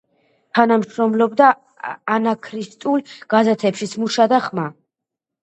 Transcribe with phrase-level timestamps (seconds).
[0.59, 1.49] თანამშრომლობდა
[2.15, 3.05] ანარქისტულ
[3.35, 4.69] გაზეთებშიც „მუშა“ და „ხმა“.